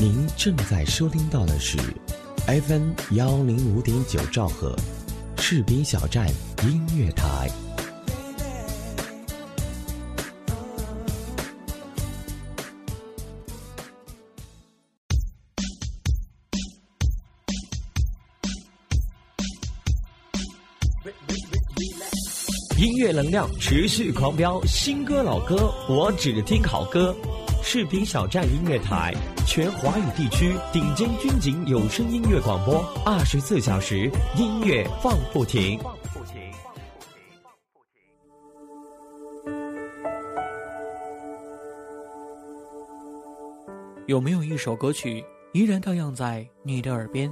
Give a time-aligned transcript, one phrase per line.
[0.00, 1.76] 您正在收听到的是
[2.46, 4.76] FM 幺零五点九兆赫，
[5.36, 6.28] 赤兵小站
[6.62, 7.50] 音乐台。
[22.78, 27.12] 音乐能量持续狂飙，新歌老歌我只听好歌。
[27.70, 29.12] 士兵小站音乐台，
[29.46, 35.78] 全华语地区顶尖军警有声音乐广播，二十四小时音乐放不停。
[44.06, 47.30] 有没有一首歌曲依然荡漾在你的耳边？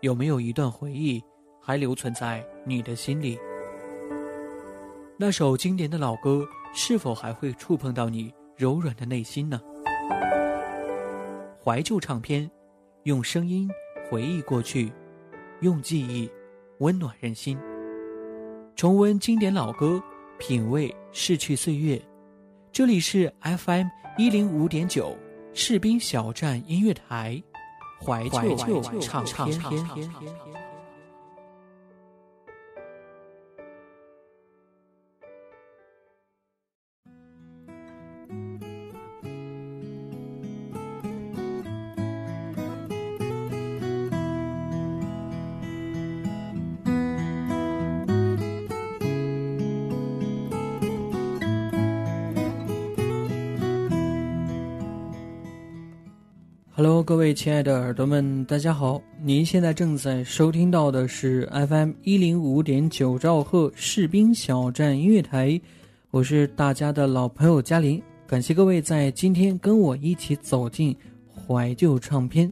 [0.00, 1.22] 有没有一段回忆
[1.60, 3.38] 还留存在你的心里？
[5.16, 6.44] 那首经典的老歌
[6.74, 9.58] 是否还会触碰到你柔软的内心呢？
[11.64, 12.50] 怀旧唱片，
[13.04, 13.66] 用声音
[14.10, 14.92] 回忆过去，
[15.62, 16.30] 用记忆
[16.80, 17.58] 温暖人心。
[18.76, 19.98] 重温经典老歌，
[20.38, 21.98] 品味逝去岁月。
[22.70, 23.86] 这里是 FM
[24.18, 25.16] 一零五点九
[25.54, 27.42] 士兵小站音乐台，
[27.98, 28.54] 怀旧
[29.00, 29.58] 唱片。
[57.10, 59.02] 各位亲爱的耳朵们，大家好！
[59.20, 65.60] 您现在正在收听到的是 FM 一零五点九兆赫士兵小站音乐台，
[66.12, 72.48] 我是大家的老朋友嘉林，感谢各位在今天跟我一起走进怀旧唱片。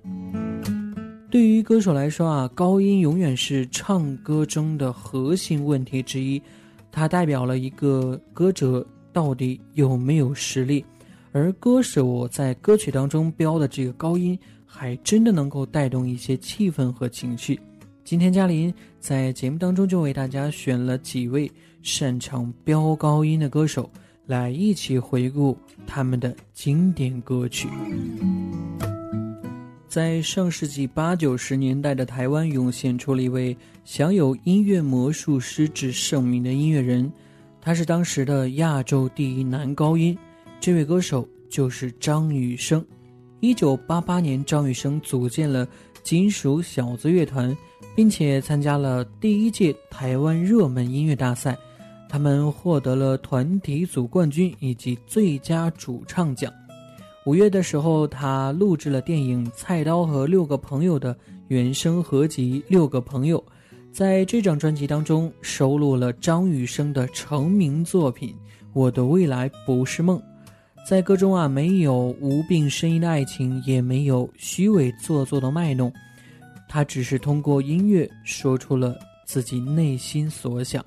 [1.30, 6.42] 对于歌手来说啊，高音永远是唱歌中的核心问题之一，
[6.90, 10.84] 它代表了一个歌者到底有没有实力。
[11.30, 14.36] 而歌手在歌曲当中标的这个高音，
[14.70, 17.58] 还真的能够带动一些气氛和情绪。
[18.04, 21.50] 今天嘉林在节目当中就为大家选了几位
[21.82, 23.90] 擅长飙高音的歌手，
[24.26, 25.56] 来一起回顾
[25.86, 27.66] 他们的经典歌曲。
[29.88, 37.10] 在上世纪八九十年代的台湾，涌现出了一位享有“音乐魔术师”之盛名的音乐人，
[37.60, 40.16] 他是当时的亚洲第一男高音。
[40.60, 42.84] 这位歌手就是张雨生。
[43.40, 45.66] 一九八八年，张雨生组建了
[46.02, 47.56] 金属小子乐团，
[47.94, 51.56] 并且参加了第一届台湾热门音乐大赛，
[52.08, 56.52] 他们获得了团体组冠军以及最佳主唱奖。
[57.26, 61.16] 五月的时候，他录制了电影《菜刀和六个朋友》的
[61.46, 63.38] 原声合集《六个朋友》，
[63.92, 68.30] 在这张专辑当中收录了张雨生的成名作品
[68.72, 70.18] 《我的未来不是梦》。
[70.88, 75.92] 在歌中啊，没有无病呻吟的爱情，也没有虚伪做作的卖弄，
[76.66, 80.82] 他只是通过音乐说出了自己内心所想，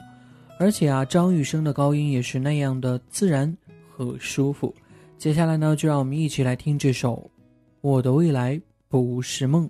[0.57, 3.55] 而且啊，张雨生的高音也是那样的自然
[3.91, 4.73] 和舒服。
[5.19, 7.17] 接下来呢，就让我们一起来听这首
[7.81, 9.67] 《我的未来不是梦》。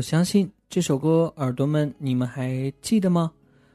[0.00, 3.30] 我相信这首歌，耳朵们你们还记得吗？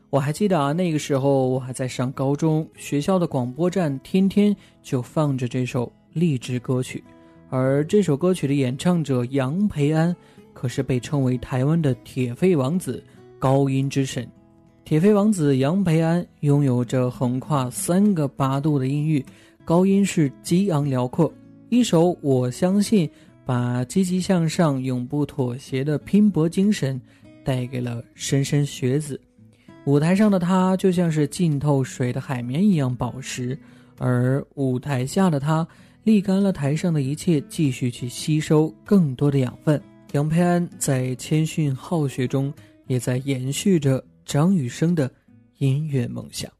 [0.10, 7.03] 我还记得啊，那个时候我还在上高中，学校的广播站天天就放着这首励志歌曲，
[7.51, 10.15] 而这首歌曲的演唱者杨培安
[10.51, 13.03] 可是被称为台湾的铁肺王子、
[13.38, 14.27] 高音之神。
[14.84, 19.24] 铁肺王子杨培安拥有着横跨三个八度的音域，
[19.63, 21.32] 高音是激昂辽阔。
[21.70, 23.08] 一首《我相信》
[23.46, 27.00] 把积极向上、永不妥协的拼搏精神
[27.44, 29.20] 带给了莘莘学子。
[29.86, 33.58] 舞台上的他就像是浸透水的海绵一样宝石，
[34.00, 35.68] 而舞台下的他
[36.04, 39.80] 沥干了台上的一切，继续去吸收更多的养分。
[40.14, 42.52] 杨培安在谦逊好学中，
[42.88, 45.12] 也在延续着张雨生的
[45.60, 46.52] 音乐梦想。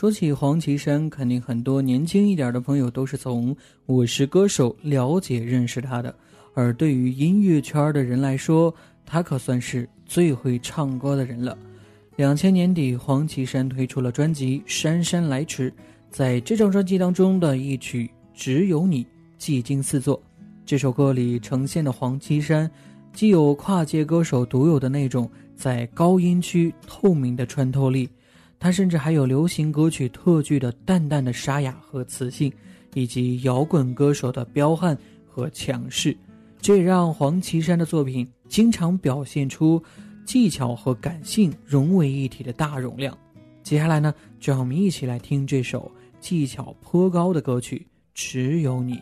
[0.00, 3.54] 说起黄绮珊，肯定很多年轻一点的朋友都是从
[3.84, 6.14] 《我是歌手》了解认识她的。
[6.54, 11.54] 而对于音乐圈的人来说，她可算是最会唱歌的人了。
[12.16, 15.70] 两千年底，黄绮珊推出了专辑《姗姗来迟》，
[16.08, 19.04] 在这张专辑当中的一曲《只有你》
[19.36, 20.18] 技惊四座。
[20.64, 22.70] 这首歌里呈现的黄绮珊，
[23.12, 28.08] 既有跨界歌手独有的那种在高音区透明的穿透力。
[28.60, 32.52] 他甚至还有流行歌曲特具的淡淡的沙哑和磁性，
[32.92, 36.14] 以及摇滚歌手的彪悍和强势，
[36.60, 39.82] 这也让黄绮珊的作品经常表现出
[40.26, 43.16] 技巧和感性融为一体的大容量。
[43.62, 45.90] 接下来呢，就让我们一起来听这首
[46.20, 47.78] 技巧颇高的歌曲
[48.12, 48.94] 《只有你》。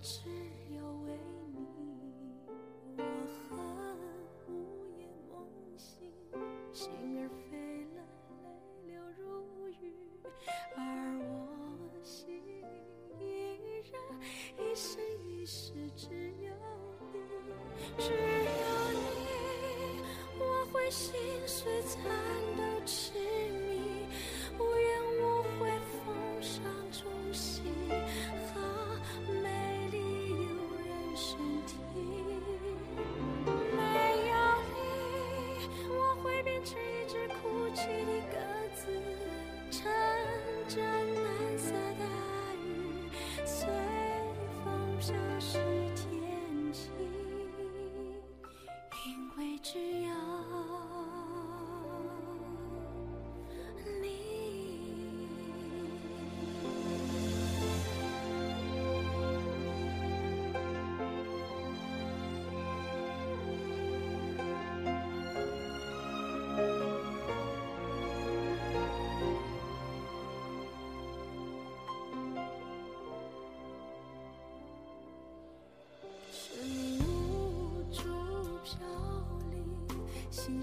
[0.00, 0.20] 只
[0.70, 1.12] 有为
[1.52, 1.58] 你，
[2.96, 3.02] 我
[3.50, 3.58] 恨，
[4.46, 4.50] 午
[4.96, 5.32] 夜梦
[5.76, 6.12] 醒，
[6.72, 6.88] 心
[7.18, 7.58] 儿飞
[7.96, 7.98] 了，
[8.46, 8.46] 泪
[8.86, 9.92] 流如雨，
[10.76, 10.78] 而
[11.18, 11.28] 我
[12.04, 12.28] 心
[13.18, 13.20] 依
[13.90, 14.00] 然，
[14.56, 16.06] 一生一世只
[16.42, 16.52] 有
[17.12, 17.48] 你，
[17.98, 18.16] 只有
[18.94, 20.02] 你，
[20.38, 21.12] 我会心
[21.44, 22.00] 碎惨
[22.56, 22.67] 淡。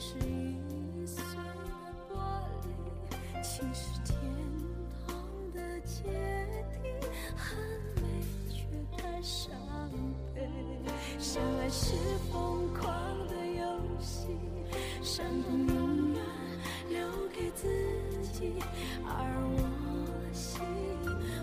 [0.07, 1.41] 是易碎的
[2.13, 2.13] 玻
[2.62, 4.13] 璃，情是天
[5.07, 5.17] 堂
[5.51, 6.03] 的阶
[6.69, 6.93] 梯，
[7.35, 7.57] 很
[7.95, 8.03] 美
[8.47, 8.55] 却
[8.95, 9.50] 太伤
[10.35, 10.38] 悲。
[11.17, 11.95] 相爱是
[12.31, 12.85] 疯狂
[13.27, 13.63] 的游
[14.00, 14.27] 戏，
[15.01, 16.21] 伤痛永远
[16.88, 16.95] 留
[17.33, 17.67] 给自
[18.31, 18.53] 己，
[19.03, 19.09] 而
[19.57, 19.59] 我
[20.31, 20.62] 心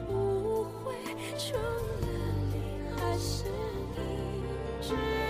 [0.09, 0.95] 无悔，
[1.37, 2.07] 除了
[2.53, 2.55] 你
[2.97, 3.51] 还是
[3.97, 4.01] 你，
[4.81, 5.22] 只要你，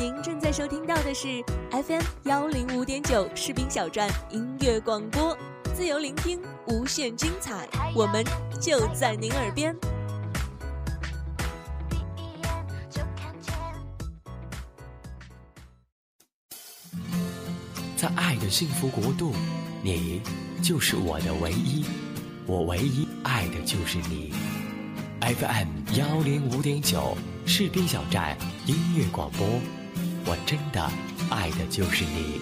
[0.00, 5.36] 您正在收听到的是 FM 幺零五点九士兵小站音乐广播，
[5.74, 8.24] 自由聆听，无限精彩，我们
[8.60, 9.74] 就在您耳边。
[17.96, 19.34] 在爱的幸福国度，
[19.82, 20.22] 你
[20.62, 21.84] 就是我的唯一，
[22.46, 24.32] 我唯一爱的就是你。
[25.20, 29.44] FM 幺零五点九士兵小站音乐广播，
[30.30, 30.82] 我真的
[31.30, 32.38] 爱的就是你。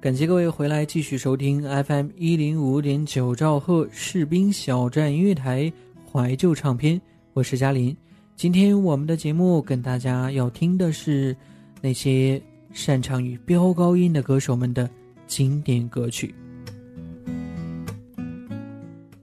[0.00, 5.72] 感谢各位回来继续收听 FM 一零五点九兆赫士兵小站音乐台
[6.12, 7.00] 怀旧唱片，
[7.32, 7.96] 我是嘉林。
[8.36, 11.36] 今天我们的节目跟大家要听的是
[11.80, 12.40] 那些
[12.72, 14.88] 擅长于飙高音的歌手们的
[15.26, 16.34] 经典歌曲。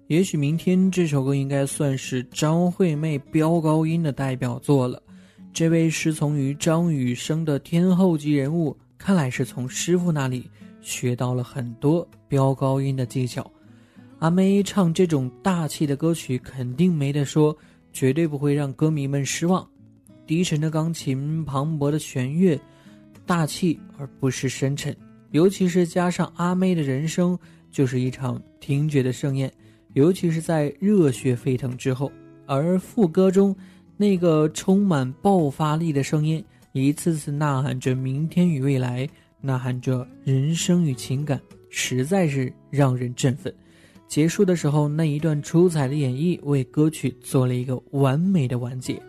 [0.07, 5.01] 也许明天这首歌应该算是张惠妹飙高音的代表作了。
[5.51, 10.49] 这位师从于张雨生的天后级人物，看来是从师傅那里
[10.81, 13.49] 学到了很多飙高音的技巧。
[14.19, 17.55] 阿妹唱这种大气的歌曲，肯定没得说，
[17.91, 19.67] 绝对不会让歌迷们失望。
[20.25, 22.59] 低沉的钢琴，磅礴的弦乐，
[23.25, 24.95] 大气而不失深沉。
[25.31, 27.37] 尤其是加上阿妹的人声，
[27.71, 29.51] 就是一场听觉的盛宴。
[29.93, 32.11] 尤其是在热血沸腾之后，
[32.45, 33.55] 而副歌中
[33.95, 39.07] 那个充满爆发力的声音，一次次呐喊着明天与未来，
[39.41, 43.53] 呐喊着人生与情感，实在是让人振奋。
[44.07, 49.01] 结束的时候，那一段出彩的演绎为歌曲做了一个完美的完结。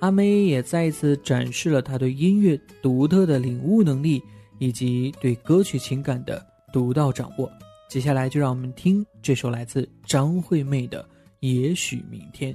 [0.00, 4.22] 阿妹也再一次展示了她对音乐独特的领悟能力，
[4.58, 7.50] 以及对歌曲情感的独到掌握。
[7.88, 11.02] 接下来就让我们听这首来自张惠妹的
[11.40, 12.54] 《也许明天》。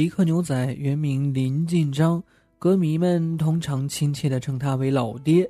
[0.00, 2.24] 迪克牛仔原名林进章，
[2.58, 5.46] 歌迷们通常亲切地称他为老爹。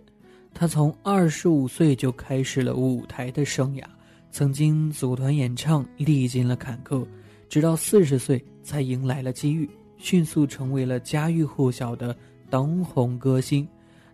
[0.53, 3.85] 他从二十五岁就开始了舞台的生涯，
[4.33, 7.07] 曾经组团演唱，历经了坎坷，
[7.49, 12.17] 直到四十岁才迎来了机遇，迅速成为了家喻户晓的
[12.51, 13.65] 当红歌星。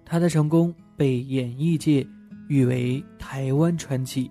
[0.05, 2.07] 他的成功被演艺界
[2.51, 4.31] 誉为台湾传奇。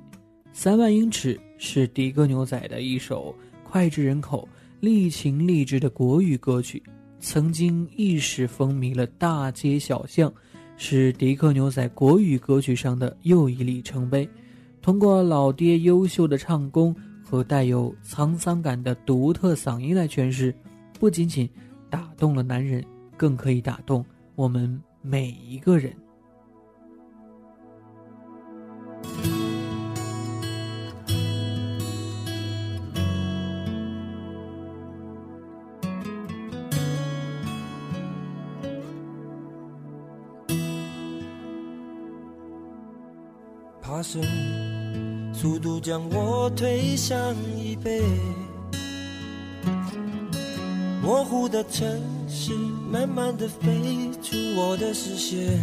[0.53, 4.47] 三万英尺是迪克牛仔的一首脍炙人口、
[4.86, 6.82] 励情励志的国语歌曲，
[7.19, 10.32] 曾经一时风靡了大街小巷，
[10.78, 14.30] 是迪克牛仔国语歌曲上的又一里程碑。
[14.84, 20.54] 通过老爹优秀的唱功和带有沧桑感的独特嗓音来诠释，
[21.00, 21.50] 不仅仅
[21.89, 22.86] 打动了男人，
[23.17, 25.91] 更可以打动我们每一个人。
[45.34, 48.01] 速度将我推向椅背。
[51.01, 51.88] 模糊的城
[52.28, 52.51] 市，
[52.91, 55.60] 慢慢的飞出我的视线。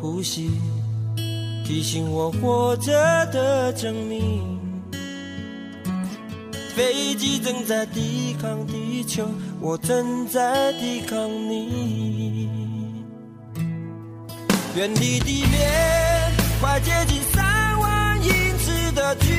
[0.00, 0.50] 呼吸，
[1.64, 2.92] 提醒我活着
[3.26, 4.58] 的证明。
[6.74, 9.26] 飞机正在抵抗地球，
[9.60, 12.15] 我正在抵抗你。
[14.76, 15.70] 远离地面，
[16.60, 19.32] 快接近三万英尺的距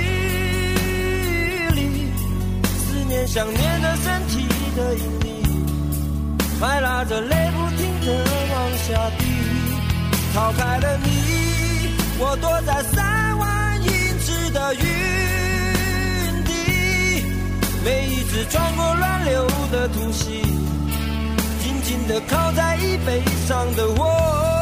[1.75, 2.09] 离。
[2.63, 5.43] 思念想念的身体的引力，
[6.59, 9.25] 快拉着泪不停的往下滴。
[10.33, 11.07] 逃开了你，
[12.17, 14.81] 我躲在三万英尺的云
[16.45, 16.51] 底。
[17.85, 20.41] 每一次穿过乱流的突袭，
[21.61, 24.56] 紧紧的靠在椅背上的我。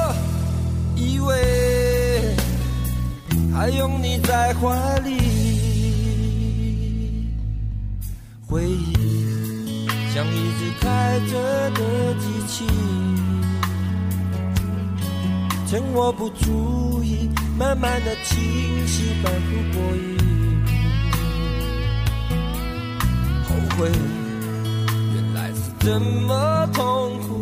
[1.25, 2.35] 以为
[3.51, 5.09] 还拥你在怀里，
[8.47, 12.63] 回忆像一直开着的机器，
[15.67, 20.15] 趁我不注意，慢慢的清晰，反复过瘾。
[23.49, 23.89] 后悔，
[25.15, 27.35] 原来是这么痛苦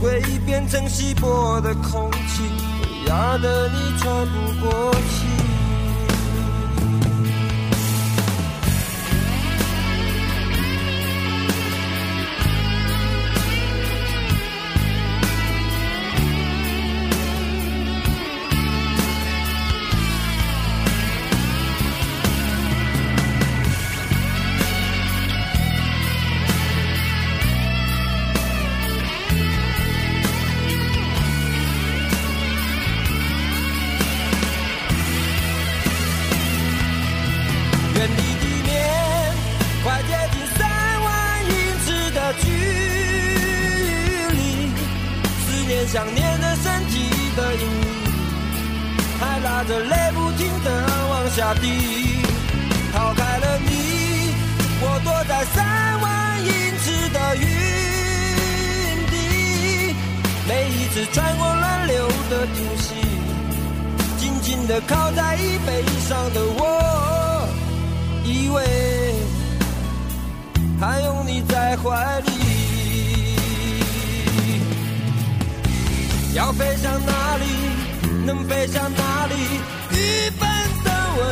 [0.00, 0.06] 的。
[0.06, 2.42] 回忆变成稀薄的空气，
[2.82, 5.39] 会压得你喘不过气。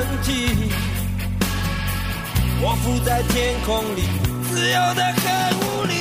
[0.08, 0.72] 问题。
[2.60, 4.02] 我浮在天空里，
[4.48, 5.22] 自由的很
[5.60, 5.94] 无力。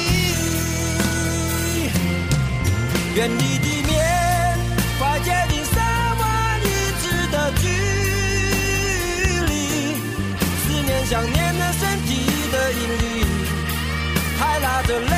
[3.15, 3.95] 远离地面，
[4.97, 5.75] 快接近三
[6.17, 6.25] 万
[6.63, 6.67] 英
[7.01, 7.67] 尺的距
[9.45, 9.51] 离。
[10.63, 12.09] 思念想念的身体
[12.51, 13.05] 的引力，
[14.39, 15.15] 还拉着泪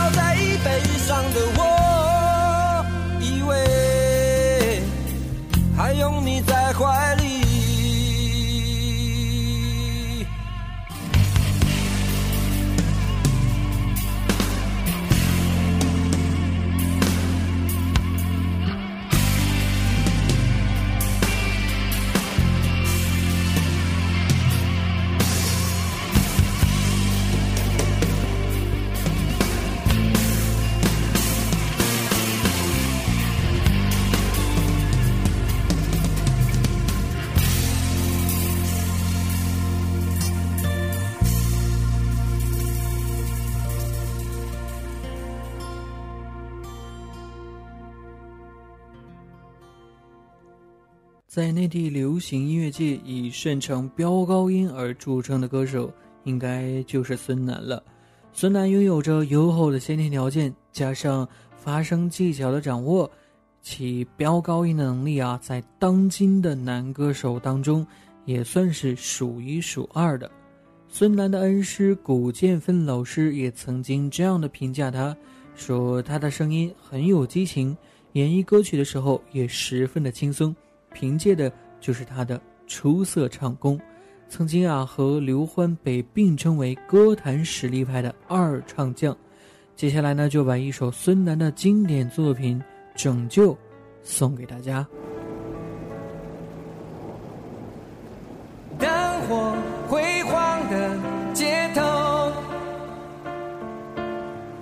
[0.00, 2.86] 靠在椅背上的我，
[3.20, 4.82] 以为
[5.76, 7.29] 还拥你在怀里。
[51.30, 55.88] 在内地流行音乐界以擅长飙高音而著称的歌手，
[56.24, 57.80] 应该就是孙楠了。
[58.32, 63.08] 孙楠拥有着优厚的先天条件，加上发声技巧的掌握，
[63.62, 67.86] 其飙高音的能力啊，在当今的男歌手当中
[68.24, 70.28] 也算是数一数二的。
[70.88, 75.16] 孙楠的恩师古建芬老师也曾经这样的评价他，
[75.54, 77.76] 说他的声音很有激情，
[78.14, 80.52] 演绎歌曲的时候也十分的轻松。
[80.92, 81.50] 凭借的
[81.80, 83.80] 就是他的出色唱功，
[84.28, 89.16] 曾经啊和刘欢被并称为歌坛实力派的二唱将。
[89.74, 92.60] 接下来呢，就把一首孙楠的经典作品
[93.02, 93.54] 《拯救》
[94.02, 94.86] 送给大家。
[98.78, 98.88] 灯
[99.22, 99.54] 火
[99.88, 100.98] 辉煌的
[101.32, 102.32] 街头，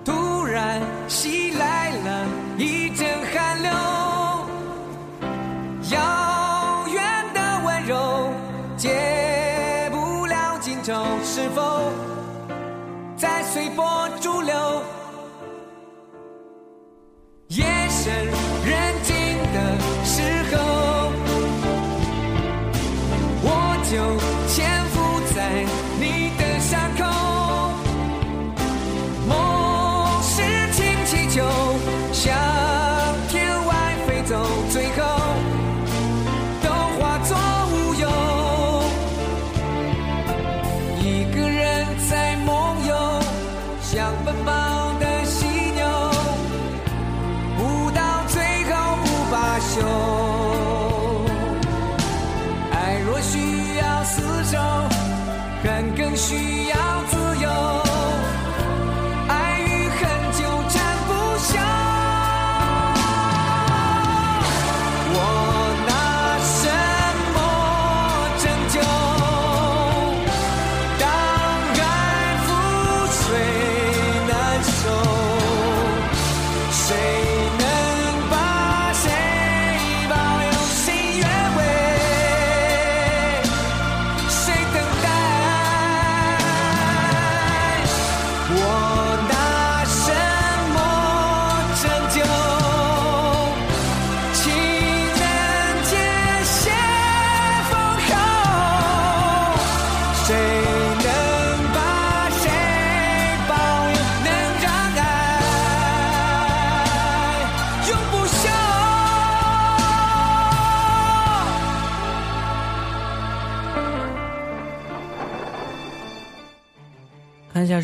[0.04, 1.67] 突然袭来
[19.52, 20.77] 的时候。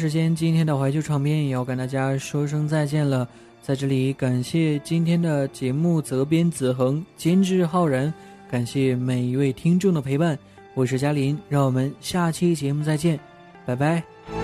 [0.05, 3.27] 时间，今天的怀旧唱片也要跟大家说声再见了。
[3.63, 8.13] 在这里，感谢今天的节目责编子恒、监制浩然，
[8.51, 10.39] 感谢每一位听众的陪伴。
[10.75, 13.19] 我是嘉林，让我们下期节目再见，
[13.65, 14.44] 拜拜。